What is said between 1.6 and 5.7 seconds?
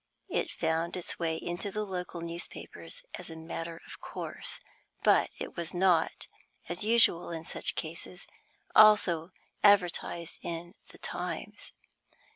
the local newspapers as a matter of course, but it